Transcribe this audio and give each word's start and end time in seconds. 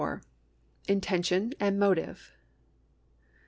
Intention 0.87 1.53
and 1.59 1.79
Motive. 1.79 2.31